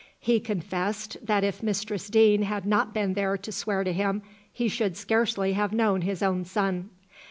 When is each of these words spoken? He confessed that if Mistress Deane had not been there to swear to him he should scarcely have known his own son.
He 0.19 0.39
confessed 0.39 1.17
that 1.21 1.43
if 1.43 1.61
Mistress 1.61 2.09
Deane 2.09 2.41
had 2.41 2.65
not 2.65 2.91
been 2.91 3.13
there 3.13 3.37
to 3.37 3.51
swear 3.51 3.83
to 3.83 3.93
him 3.93 4.23
he 4.51 4.67
should 4.67 4.97
scarcely 4.97 5.53
have 5.53 5.73
known 5.73 6.01
his 6.01 6.23
own 6.23 6.43
son. 6.43 6.89